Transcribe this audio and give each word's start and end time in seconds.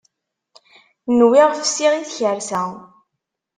Nwiɣ 1.19 1.49
fsiɣ 1.61 1.93
i 1.95 2.03
tkersa. 2.09 2.63